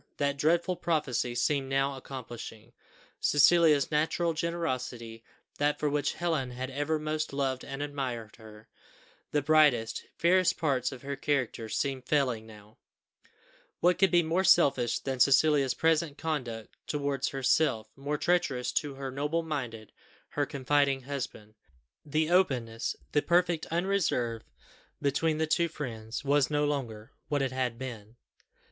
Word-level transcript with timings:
That 0.17 0.35
dreadful 0.37 0.77
prophecy 0.77 1.35
seemed 1.35 1.69
now 1.69 1.95
accomplishing: 1.95 2.73
Cecilia's 3.19 3.91
natural 3.91 4.33
generosity, 4.33 5.23
that 5.59 5.77
for 5.79 5.91
which 5.91 6.13
Helen 6.13 6.49
had 6.49 6.71
ever 6.71 6.97
most 6.97 7.31
loved 7.33 7.63
and 7.63 7.83
admired 7.83 8.37
her, 8.37 8.67
the 9.29 9.43
brightest, 9.43 10.05
fairest 10.17 10.57
parts 10.57 10.91
of 10.91 11.03
her 11.03 11.15
character, 11.15 11.69
seemed 11.69 12.07
failing 12.07 12.47
now; 12.47 12.79
what 13.79 13.99
could 13.99 14.09
be 14.09 14.23
more 14.23 14.43
selfish 14.43 14.97
than 14.97 15.19
Cecilia's 15.19 15.75
present 15.75 16.17
conduct 16.17 16.75
towards 16.87 17.27
herself, 17.27 17.91
more 17.95 18.17
treacherous 18.17 18.71
to 18.71 18.95
her 18.95 19.11
noble 19.11 19.43
minded, 19.43 19.91
her 20.29 20.47
confiding 20.47 21.03
husband! 21.03 21.53
The 22.03 22.31
openness, 22.31 22.95
the 23.11 23.21
perfect 23.21 23.67
unreserve 23.67 24.41
between 24.99 25.37
the 25.37 25.45
two 25.45 25.67
friends, 25.67 26.23
was 26.25 26.49
no 26.49 26.65
longer 26.65 27.11
what 27.27 27.43
it 27.43 27.51
had 27.51 27.77
been. 27.77 28.15